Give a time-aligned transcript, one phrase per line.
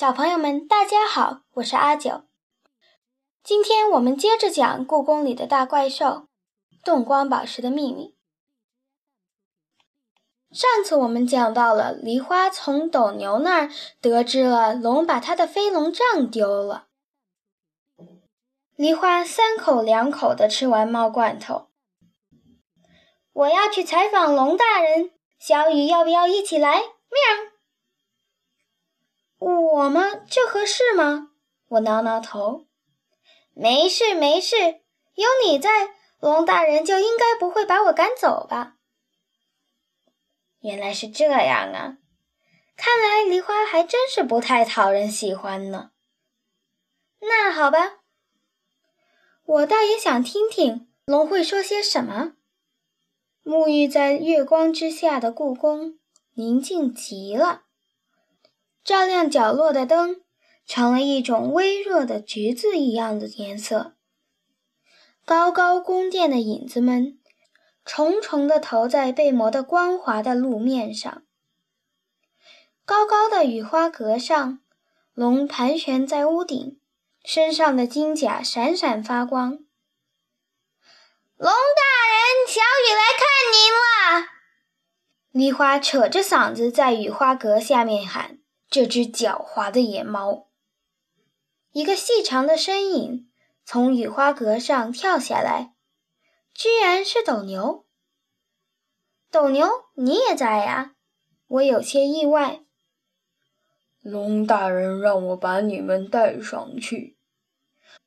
[0.00, 2.22] 小朋友们，大家好，我是阿九。
[3.44, 6.26] 今天我们接着讲故宫里的大怪兽——
[6.82, 8.16] 动光宝石的秘密。
[10.50, 16.86] 上次我们讲到了梨花从斗牛那儿得知了龙把他的飞龙杖丢了。
[18.76, 21.68] 梨花三口两口的吃完猫罐头。
[23.34, 26.78] 我要去采访龙大人，小雨要不要一起来？
[26.78, 27.49] 喵。
[29.40, 30.02] 我吗？
[30.28, 31.30] 这合适吗？
[31.68, 32.66] 我挠挠头。
[33.54, 34.56] 没事没事，
[35.14, 38.76] 有你在，龙大人就应该不会把我赶走吧？
[40.60, 41.96] 原来是这样啊！
[42.76, 45.90] 看来梨花还真是不太讨人喜欢呢。
[47.20, 48.00] 那好吧，
[49.44, 52.34] 我倒也想听听龙会说些什么。
[53.42, 55.98] 沐浴在月光之下的故宫，
[56.34, 57.64] 宁静极了。
[58.90, 60.20] 照亮角落的灯，
[60.66, 63.94] 成了一种微弱的橘子一样的颜色。
[65.24, 67.16] 高高宫殿的影子们，
[67.84, 71.22] 重重地投在被磨得光滑的路面上。
[72.84, 74.58] 高高的雨花阁上，
[75.14, 76.80] 龙盘旋在屋顶，
[77.24, 79.50] 身上的金甲闪闪发光。
[81.36, 83.22] 龙大人，小雨来看
[83.54, 84.26] 您了！
[85.30, 88.38] 梨花扯着嗓子在雨花阁下面喊
[88.70, 90.48] ：“这只狡猾的野猫！”
[91.72, 93.30] 一个细长的身影
[93.64, 95.74] 从雨花阁上跳下来，
[96.54, 97.84] 居然是斗牛。
[99.30, 100.94] 斗牛，你也在呀？
[101.46, 102.64] 我有些意外。
[104.02, 107.18] 龙大人让我把你们带上去。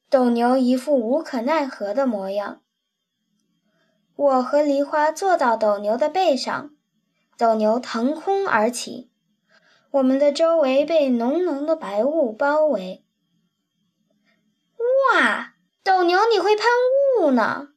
[0.09, 2.61] 斗牛一副无可奈何的模样。
[4.15, 6.75] 我和梨花坐到斗牛的背上，
[7.37, 9.09] 斗牛腾空而起，
[9.93, 13.05] 我们的周围被浓浓的白雾包围。
[15.13, 16.65] 哇，斗牛你会喷
[17.21, 17.69] 雾呢！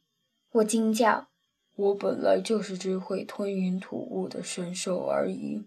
[0.53, 1.26] 我惊叫。
[1.75, 5.66] 我本来就是只会吞云吐雾的神兽而已。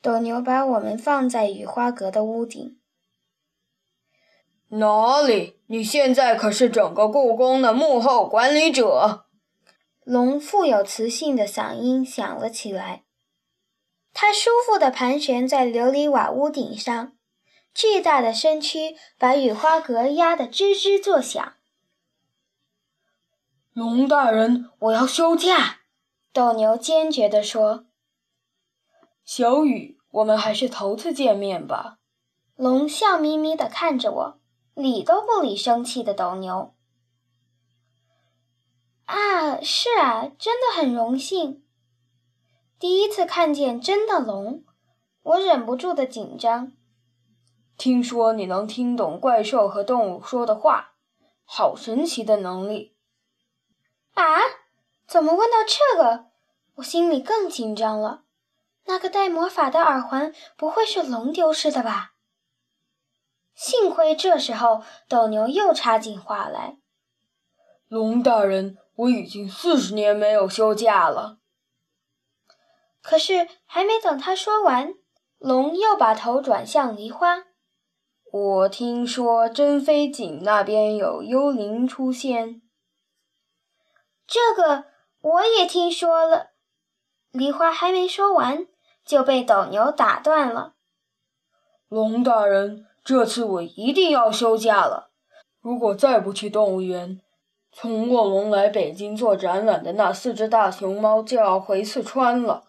[0.00, 2.78] 斗牛把我们放在雨花阁的屋顶。
[4.68, 5.58] 哪里？
[5.66, 9.26] 你现在可是整个故宫的幕后管理者。
[10.04, 13.05] 龙富有磁性的嗓音响了起来，
[14.18, 17.12] 它舒服地盘旋在琉璃瓦屋顶上，
[17.74, 21.52] 巨大的身躯把雨花阁压得吱吱作响。
[23.74, 25.80] 龙大人，我要休假！
[26.32, 27.84] 斗牛坚决地说。
[29.22, 31.98] 小雨，我们还是头次见面吧。
[32.54, 34.40] 龙笑眯眯地看着我，
[34.72, 36.74] 理都不理生气的斗牛。
[39.04, 41.65] 啊，是啊，真的很荣幸。
[42.78, 44.62] 第一次看见真的龙，
[45.22, 46.72] 我忍不住的紧张。
[47.78, 50.92] 听说你能听懂怪兽和动物说的话，
[51.44, 52.96] 好神奇的能力！
[54.14, 54.24] 啊，
[55.06, 56.26] 怎么问到这个，
[56.76, 58.24] 我心里更紧张了。
[58.84, 62.12] 那个带魔法的耳环不会是龙丢失的吧？
[63.54, 66.78] 幸亏这时候斗牛又插进话来
[67.88, 71.38] ：“龙大人。”我已经四十年没有休假了。
[73.08, 74.92] 可是还没等他说完，
[75.38, 77.44] 龙又把头转向梨花。
[78.32, 82.62] 我听说珍妃井那边有幽灵出现。
[84.26, 84.86] 这个
[85.22, 86.48] 我也听说了。
[87.30, 88.66] 梨花还没说完，
[89.04, 90.74] 就被斗牛打断了。
[91.88, 95.12] 龙大人，这次我一定要休假了。
[95.60, 97.20] 如果再不去动物园，
[97.70, 102.64] 从卧龙来北京做展览的那四只大熊猫就要回四川了。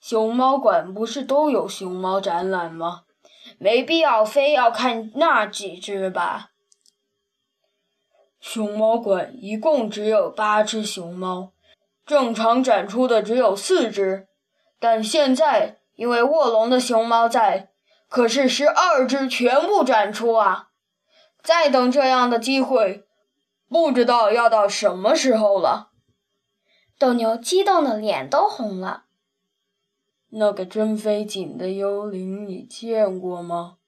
[0.00, 3.02] 熊猫馆不是都有熊猫展览吗？
[3.58, 6.50] 没必要非要看那几只吧。
[8.40, 11.52] 熊猫馆一共只有八只熊猫，
[12.06, 14.28] 正常展出的只有四只，
[14.78, 17.70] 但现在因为卧龙的熊猫在，
[18.08, 20.68] 可是十二只全部展出啊。
[21.42, 23.04] 再等这样的机会，
[23.68, 25.90] 不知道要到什么时候了。
[26.98, 29.04] 斗牛激动的脸都红了。
[30.30, 33.78] 那个真飞井的幽灵，你见过吗？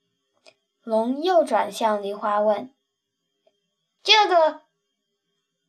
[0.83, 2.75] 龙又转向梨花问
[4.03, 4.63] ：“这个，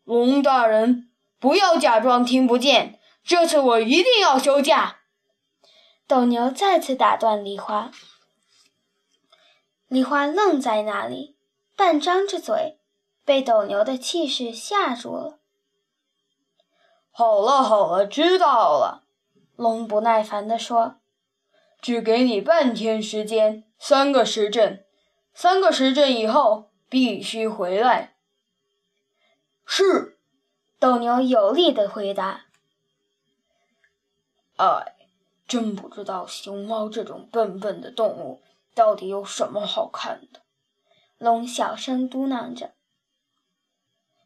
[0.04, 3.00] 龙大人，不要假装听不见。
[3.24, 5.02] 这次我一定要休假。”
[6.08, 7.92] 斗牛再次打断梨花。
[9.88, 11.38] 梨花愣在那里。
[11.74, 12.80] 半张着嘴，
[13.26, 15.40] 被斗牛的气势吓住了。
[17.10, 19.08] 好了好了，知道了。
[19.56, 20.96] 龙不耐烦地说
[21.82, 24.86] ：“只给你半天时间，三个时辰，
[25.34, 28.16] 三个时辰以后必须回来。”
[29.66, 30.20] 是，
[30.80, 32.46] 斗牛有力的回答。
[34.58, 34.96] 哎，
[35.48, 38.42] 真不知道熊猫这种笨笨的动物
[38.74, 40.42] 到底有什么好看的。
[41.18, 42.74] 龙小声嘟囔着：“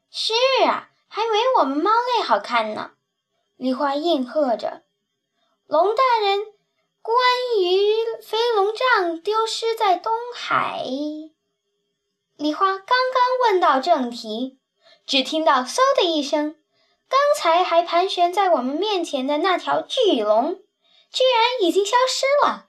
[0.10, 0.33] 是
[0.66, 2.92] 啊，还没我们猫类好看呢。”
[3.57, 4.83] 梨花应和着
[5.67, 6.45] ：“龙大人，
[7.01, 7.17] 关
[7.59, 10.83] 于飞龙杖丢失在东海。”
[12.38, 14.59] 梨花刚刚问到正题，
[15.06, 16.56] 只听到“嗖”的一声。
[17.07, 20.56] 刚才还盘旋在我们面前的那条巨龙，
[21.12, 22.67] 居然已经消失了，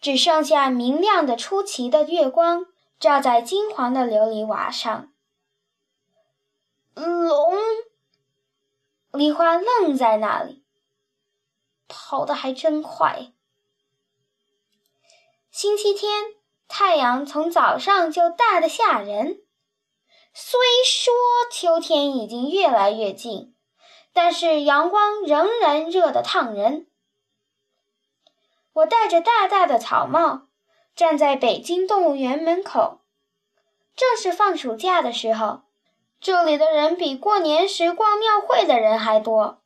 [0.00, 2.66] 只剩下明亮的出奇的月光
[3.00, 5.12] 照在金黄的琉璃瓦上。
[6.94, 7.54] 龙，
[9.12, 10.64] 梨花愣在那里，
[11.88, 13.32] 跑得还真快。
[15.50, 16.34] 星期天，
[16.68, 19.42] 太阳从早上就大得吓人。
[20.34, 21.14] 虽说
[21.50, 23.56] 秋天已经越来越近，
[24.12, 26.88] 但是阳光仍然热得烫人。
[28.74, 30.48] 我戴着大大的草帽，
[30.94, 33.00] 站在北京动物园门口。
[33.94, 35.62] 正是放暑假的时候，
[36.20, 39.62] 这里的人比过年时逛庙会的人还多。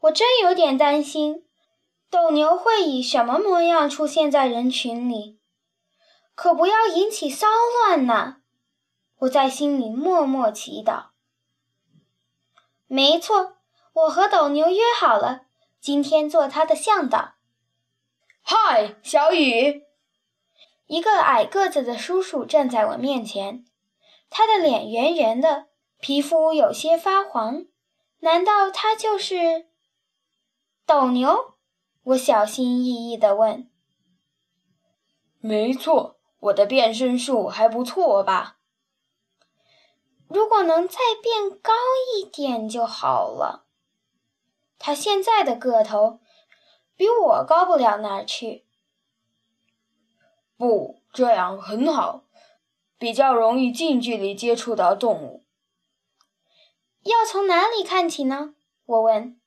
[0.00, 1.44] 我真有点担心，
[2.10, 5.38] 斗牛会以什么模样出现在人群里，
[6.34, 7.46] 可不要引起骚
[7.86, 8.36] 乱呐。
[9.20, 11.06] 我在心里默默祈祷。
[12.86, 13.56] 没错，
[13.94, 15.46] 我和斗牛约好了，
[15.80, 17.34] 今天做他的向导。
[18.42, 19.82] 嗨，小雨！
[20.86, 23.64] 一个矮个子的叔叔站在我面前，
[24.30, 25.66] 他的脸圆圆的，
[25.98, 27.64] 皮肤有些发黄。
[28.20, 29.66] 难道他就是
[30.86, 31.56] 斗牛？
[32.04, 33.68] 我小心翼翼地问。
[35.40, 38.58] 没错，我的变身术还不错吧？
[40.28, 41.72] 如果能再变高
[42.14, 43.66] 一点就好了。
[44.78, 46.20] 他现在的个头
[46.94, 48.64] 比我高不了哪儿去。
[50.56, 52.22] 不，这样很好，
[52.96, 55.44] 比较容易近距离接触到动物。
[57.02, 58.54] 要从哪里看起呢？
[58.84, 59.40] 我问。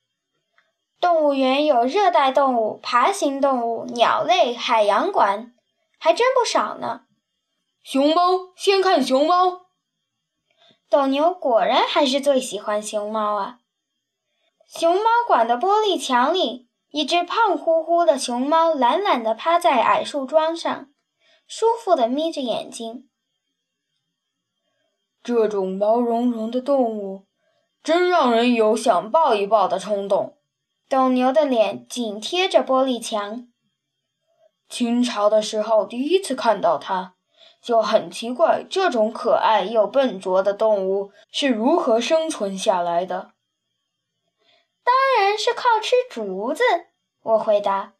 [0.99, 5.53] 动物园有热带动物、爬行动物、鸟类、海洋馆，
[5.97, 7.03] 还真不少呢。
[7.83, 9.67] 熊猫，先看熊猫。
[10.89, 13.59] 斗牛果然还是最喜欢熊猫啊！
[14.67, 20.89] 熊猫馆的玻璃墙里，一只胖乎乎的熊猫懒懒地趴在矮树桩上，
[21.47, 23.07] 舒服地眯着眼睛。
[25.23, 27.25] 这种毛茸茸的动物，
[27.81, 30.38] 真让人有想抱一抱的冲动。
[30.89, 33.47] 斗牛的脸紧贴着玻璃墙。
[34.67, 37.13] 清朝的时候，第一次看到它。
[37.61, 43.33] 就很奇怪，这种可爱又笨拙的动物是如何生存下来的？
[44.81, 46.63] 当然是靠吃竹子。
[47.21, 47.93] 我回答。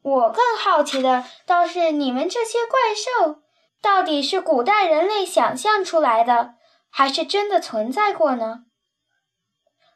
[0.00, 3.42] 我更好奇的倒是你们这些怪兽，
[3.82, 6.54] 到底是古代人类想象出来的，
[6.88, 8.64] 还是真的存在过呢？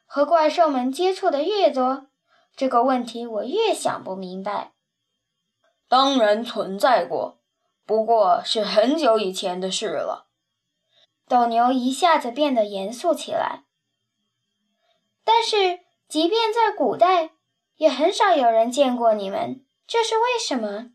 [0.05, 2.08] 和怪兽们接触的越多，
[2.59, 4.73] 这个问题我越想不明白。
[5.87, 7.39] 当然存在过。
[7.87, 10.27] 不过是很久以前的事了。
[11.29, 13.63] 斗牛一下子变得严肃起来。
[15.23, 17.31] 但是，即便在古代，
[17.77, 20.91] 也很少有人见过你们，这是为什么？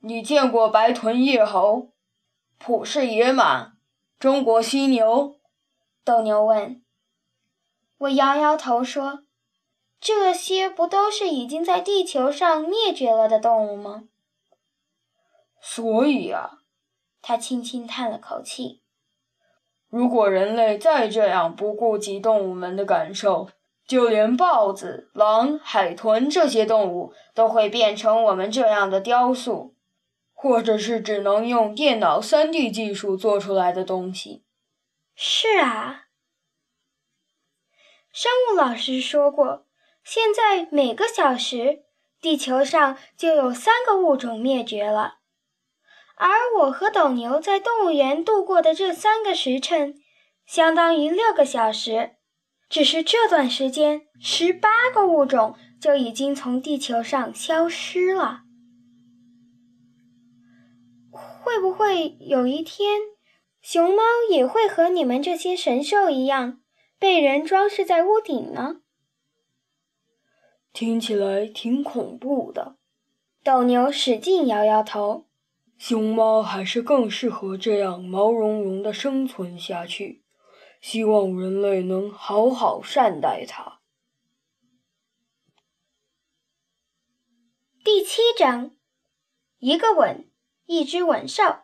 [0.00, 1.88] 你见过白臀叶猴、
[2.58, 3.72] 普氏野马、
[4.18, 5.36] 中国犀牛？
[6.04, 6.84] 斗牛问。
[7.98, 9.24] 我摇摇头说
[10.00, 14.08] ：“这些不都是已经在地球上灭绝了的动物吗？”
[15.60, 16.58] 所以啊，
[17.20, 18.82] 他轻轻叹了口气。
[19.88, 23.48] 如果人类再这样不顾及动物们的感受，
[23.86, 29.74] 就连豹子、狼、海豚这些动物都会变成我们这样的雕塑，
[30.32, 34.44] 或者是只能用电脑 3D 技术做出来的东西。
[35.14, 36.06] 是啊，
[38.12, 39.65] 生物老师说过，
[40.06, 41.82] 现在每个小时，
[42.20, 45.14] 地球上就有三个物种灭绝了。
[46.14, 49.96] 而我和斗牛在动物园度过的这三个时辰，
[50.46, 52.12] 相当于六个小时。
[52.70, 58.42] 只是这段时间，十八个物种就已经从地球上消失了。
[61.10, 63.00] 会不会有一天，
[63.60, 66.60] 熊猫也会和你们这些神兽一样，
[66.96, 68.82] 被人装饰在屋顶呢？
[70.76, 72.76] 听起来挺恐怖的。
[73.42, 75.26] 斗牛使劲摇摇头。
[75.78, 80.22] 熊猫还是更适合这样毛茸茸的生存下去。
[80.82, 83.80] 希望人类能好好善待它。
[87.82, 88.76] 第七章，
[89.58, 90.30] 一个吻，
[90.66, 91.60] 一只吻兽。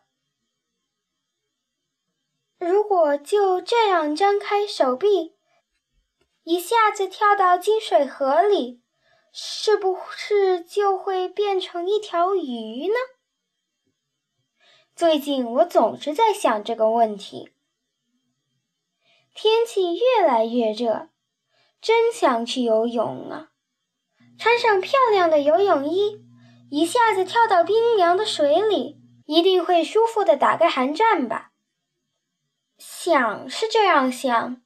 [2.58, 5.36] 如果就这样张开手臂，
[6.44, 8.81] 一下子跳到金水河里，
[9.34, 12.94] 是不是就会变成一条鱼呢？
[14.94, 17.54] 最近我总是在想这个问题。
[19.34, 21.08] 天气越来越热，
[21.80, 23.48] 真想去游泳啊！
[24.38, 26.20] 穿上漂亮的游泳衣，
[26.70, 31.52] 一下子跳到冰凉的水里，一定会舒服的打个寒战吧？
[32.76, 34.60] 想是这样想，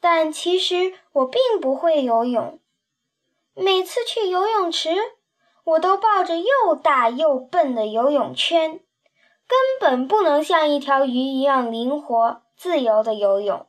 [0.00, 2.60] 但其实我并不会游泳。
[3.54, 4.94] 每次去游泳池，
[5.64, 8.80] 我都抱着又大又笨的游泳圈，
[9.46, 13.66] 根本不能像一条鱼一样灵活自由的游泳。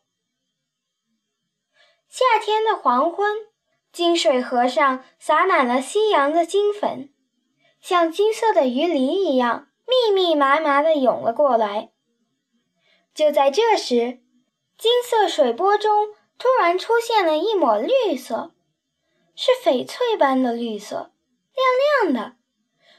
[2.07, 3.35] 夏天的黄昏，
[3.91, 7.13] 金水河上洒满了夕阳的金粉，
[7.81, 11.91] 像金色的鱼鳞一样密密麻麻地涌了过来。
[13.13, 14.21] 就在这时，
[14.77, 18.53] 金色水波中突然出现了一抹绿色，
[19.43, 21.11] 是翡翠般的绿色，
[21.55, 22.35] 亮亮的，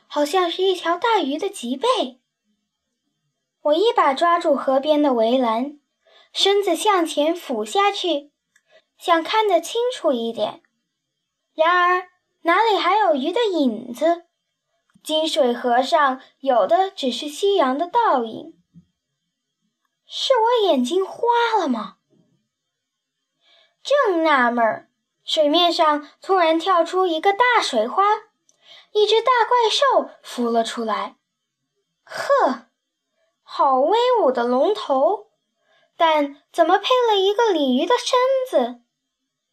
[0.09, 2.21] 好像是一条大鱼的脊背。
[3.61, 5.79] 我一把抓住河边的围栏，
[6.33, 8.33] 身子向前俯下去。
[8.99, 10.65] 想看得清楚一点，
[11.55, 12.09] 然而
[12.41, 14.25] 哪里还有鱼的影子？
[15.05, 18.61] 金水河上有的只是夕阳的倒影。
[20.07, 21.23] 是我眼睛花
[21.61, 21.99] 了吗？
[23.85, 24.89] 正纳闷儿，
[25.25, 28.03] 水面上突然跳出一个大水花，
[28.93, 31.17] 一只大怪兽浮了出来。
[32.05, 32.67] 呵，
[33.43, 35.29] 好威武的龙头，
[35.97, 38.19] 但怎么配了一个鲤鱼的身
[38.51, 38.81] 子？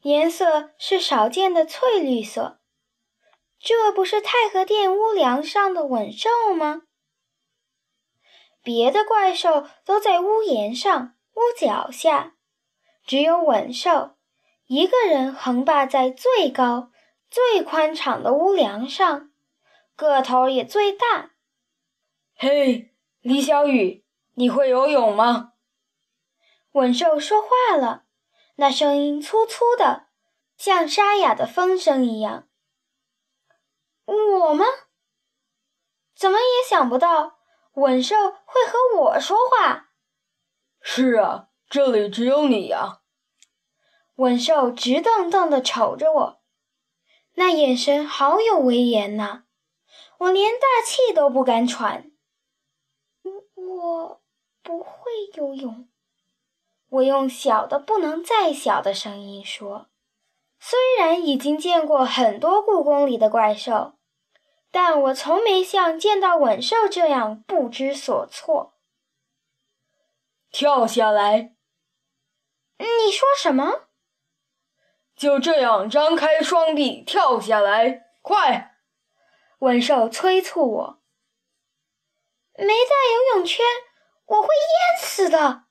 [0.01, 2.59] 颜色是少见的翠绿色，
[3.59, 6.83] 这不是太和殿屋梁上的吻兽吗？
[8.63, 12.35] 别的怪兽都在屋檐上、屋脚下，
[13.05, 14.15] 只有吻兽
[14.69, 16.91] 一个人横霸在最高、
[17.31, 19.31] 最宽敞的屋梁上，
[19.95, 21.31] 个头也最大。
[22.35, 25.53] 嘿，李小雨，你会游泳吗？
[26.73, 28.05] 吻兽说话了。
[28.57, 30.09] 那声音粗粗的，
[30.55, 32.47] 像沙哑的风声一样。
[34.05, 34.65] 我吗？
[36.15, 37.39] 怎么也想不到，
[37.73, 39.89] 吻兽会和我说话。
[40.79, 43.01] 是啊，这里只有你呀。
[44.19, 46.41] 吻兽直瞪瞪地瞅着我，
[47.35, 49.43] 那眼神好有威严呐，
[50.17, 52.11] 我连大气都不敢喘。
[53.55, 54.21] 我
[54.61, 54.89] 不会
[55.35, 55.87] 游泳。
[56.89, 59.87] 我用小的不能再小的声音说
[60.59, 63.93] ：“虽然已经见过很多故宫里的怪兽，
[64.69, 68.73] 但我从没像见到吻兽这样不知所措。”
[70.51, 71.55] 跳下来！
[72.79, 73.85] 你说什么？
[75.19, 78.77] 就这样张开双臂跳下来，快！
[79.59, 81.01] 吻兽催促我。
[82.55, 83.65] 没带游泳圈，
[84.27, 85.63] 我会淹死的。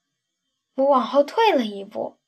[0.74, 2.18] 我往后退了一步。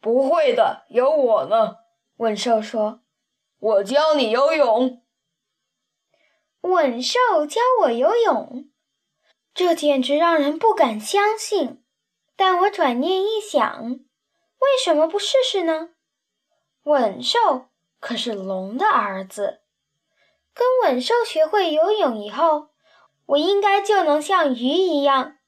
[0.00, 1.78] 不会的，有我呢。
[2.18, 3.02] 吻兽说
[3.58, 5.02] ：“我教你游泳。”
[6.62, 7.18] 吻兽
[7.48, 8.70] 教我游泳，
[9.52, 11.82] 这简直让人不敢相信。
[12.36, 13.98] 但我转念一想，
[14.60, 15.90] 为什么不试试呢？
[16.84, 19.62] 吻兽可是龙的儿子，
[20.54, 22.70] 跟吻兽学会游泳以后，
[23.26, 25.38] 我应该就能像鱼一样。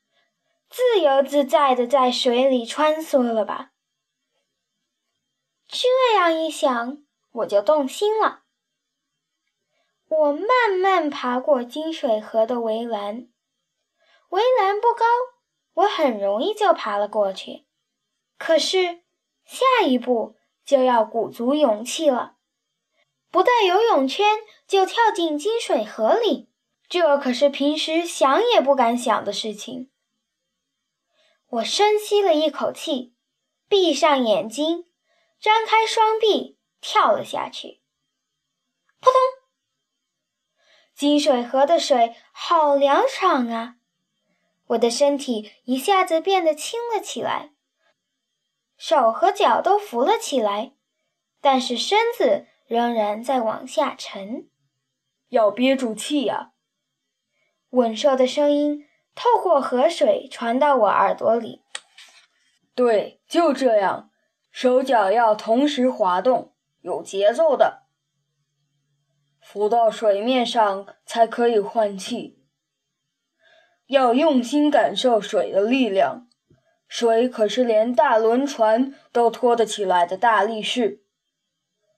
[0.68, 3.72] 自由自在的在水里穿梭了吧？
[5.68, 8.44] 这样一想，我就动心了。
[10.08, 13.28] 我慢慢爬过金水河的围栏，
[14.30, 15.04] 围栏不高，
[15.74, 17.66] 我很容易就爬了过去。
[18.38, 19.01] 可是
[19.52, 22.36] 下一步就要鼓足勇气了，
[23.30, 26.48] 不带游泳圈就跳进金水河里，
[26.88, 29.90] 这可是平时想也不敢想的事情。
[31.48, 33.12] 我深吸了一口气，
[33.68, 34.86] 闭上眼睛，
[35.38, 37.82] 张开双臂，跳了下去。
[39.00, 39.14] 扑通！
[40.94, 43.74] 金水河的水好凉爽啊！
[44.68, 47.52] 我的身体一下子变得轻了起来，
[48.84, 50.72] 手和脚都浮了起来，
[51.40, 54.48] 但是身子仍然在往下沉。
[55.28, 56.50] 要憋住气呀。
[57.70, 58.84] 稳兽的声音
[59.14, 61.62] 透过河水传到我耳朵里。
[62.74, 64.10] 对，就这样，
[64.50, 67.84] 手脚要同时滑动，有节奏的，
[69.40, 72.42] 浮到水面上才可以换气。
[73.86, 76.26] 要用心感受水的力量，
[76.94, 81.02] 水可是连大轮船都拖得起来的大力士。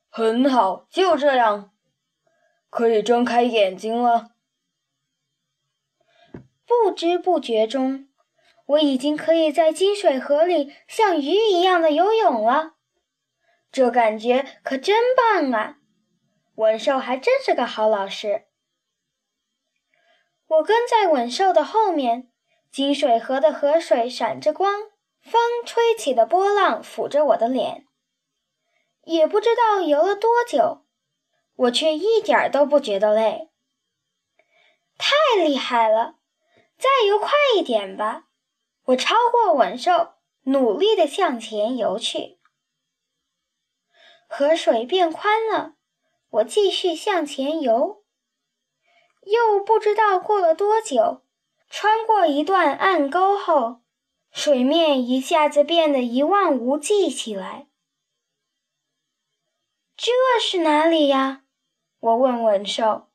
[0.08, 1.72] 很好，就这样，
[2.70, 4.28] 可以睁开眼睛了。
[6.64, 8.08] 不知不觉中，
[8.66, 12.74] 我已经可以在金水河里像鱼一样的游泳了。
[13.72, 15.78] 这感觉可真棒啊！
[16.54, 18.44] 文兽还真是个好老师。
[20.46, 22.30] 我跟在稳兽的后面，
[22.74, 24.90] 金水河的河水闪着光，
[25.22, 27.86] 风吹起的波浪抚着我的脸。
[29.04, 30.84] 也不知道游了多久，
[31.54, 33.52] 我却一点都不觉得累。
[34.98, 35.14] 太
[35.44, 36.16] 厉害了！
[36.76, 38.24] 再游快一点吧！
[38.86, 40.14] 我超过稳兽，
[40.46, 42.40] 努力地向前游去。
[44.26, 45.74] 河水变宽了，
[46.28, 48.02] 我继续向前游。
[49.22, 51.23] 又不知道过了多久，
[51.76, 53.82] 穿过一段暗沟后，
[54.30, 57.66] 水面一下子变得一望无际起来。
[59.96, 61.42] 这是哪里呀？
[61.98, 63.08] 我问稳兽。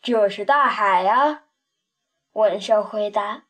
[0.00, 1.44] 这是大海呀，
[2.32, 3.44] 稳兽回答。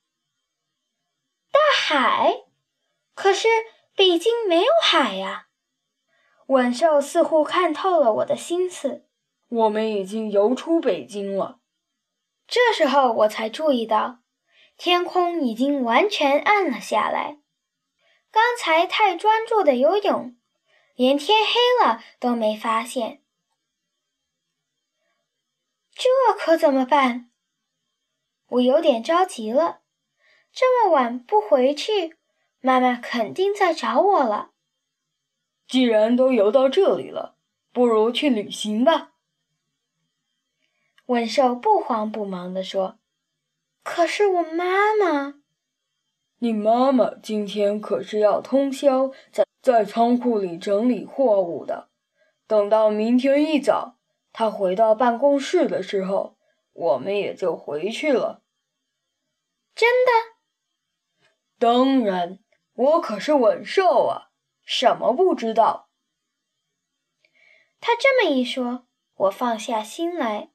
[1.50, 2.44] 大海？
[3.14, 3.48] 可是
[3.96, 5.46] 北京没有海呀。
[6.48, 9.08] 稳兽似乎看透了我的心思。
[9.48, 11.61] 我们已经游出北京了。
[12.52, 14.18] 这时候我才注意到，
[14.76, 17.38] 天空已经完全暗了下来。
[18.30, 20.36] 刚才太专注的游泳，
[20.94, 23.22] 连天黑了都没发现。
[25.94, 27.30] 这可怎么办？
[28.48, 29.80] 我有点着急了。
[30.52, 32.18] 这么晚不回去，
[32.60, 34.50] 妈妈肯定在找我了。
[35.66, 37.38] 既然都游到这里了，
[37.72, 39.11] 不如去旅行吧。
[41.06, 42.98] 稳兽不慌不忙地说
[43.82, 45.42] ：“可是我妈妈……
[46.38, 51.88] 你妈妈今天可是要通宵在在仓库里整理货物的。
[52.46, 53.98] 等到明天一早，
[54.32, 56.36] 她回到办公室的时候，
[56.72, 58.42] 我们也就回去了。”
[59.74, 60.10] 真的？
[61.58, 62.38] 当然，
[62.74, 64.30] 我可是文兽啊，
[64.64, 65.88] 什么不知道？
[67.80, 70.51] 他这么一说，我放下心来。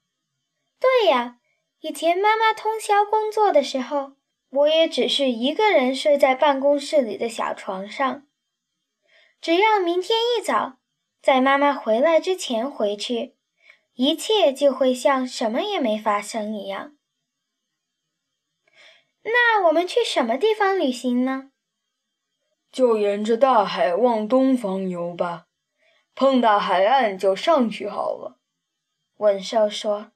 [0.80, 1.40] 对呀，
[1.80, 4.13] 以前妈妈通宵工作的时候，
[4.50, 8.28] 我也只是一个人睡在办公室里的小床上。
[9.42, 10.78] 只要明天一早，
[11.22, 13.36] 在妈妈回来之前回去，
[13.94, 16.96] 一切就会像什么也没发生一样。
[19.24, 21.52] 那我们去什么地方旅行呢？
[22.72, 25.48] 就沿着大海往东方游吧，
[26.13, 28.40] 碰到海岸就上去好了。
[29.18, 30.12] 稳兽说。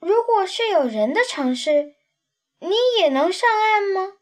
[0.00, 1.96] 如果是有人的城市，
[2.60, 4.18] 你也能上岸吗？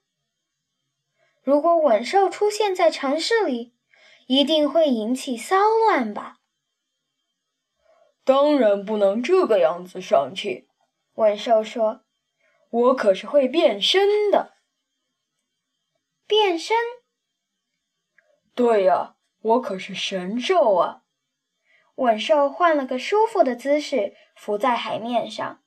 [1.42, 3.74] 如果稳兽出现在城市里，
[4.26, 6.38] 一定会引起骚乱吧？
[8.24, 10.68] 当然不能这个样子上去。
[11.14, 12.04] 稳兽说
[12.70, 14.54] ：“我可是会变身的。”
[16.26, 16.76] 变身？
[18.54, 21.02] 对呀，我可是神兽啊！
[21.96, 25.62] 稳兽换了个舒服的姿势，浮在海面上。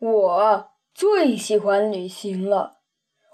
[0.00, 2.78] 我最喜欢旅行了，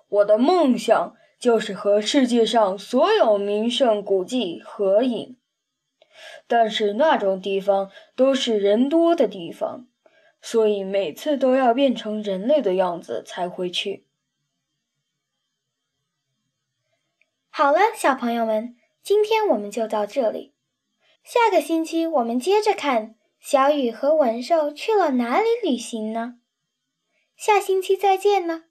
[0.09, 5.37] 我的梦想就是和世界上所有名胜古迹合影。
[6.49, 9.87] 但是那种地方都是人多的地方，
[10.43, 14.05] 所以每次都要变成人类的样子才会去。
[17.49, 18.75] 好了，小朋友们，
[19.05, 20.53] 今天我们就到这里，
[21.23, 26.41] 下个星期我们接着看小雨和文兽去了哪里旅行呢？
[27.37, 28.65] 下星期再见呢。